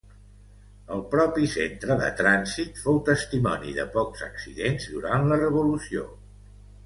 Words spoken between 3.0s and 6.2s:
testimoni de pocs accidents durant la revolució.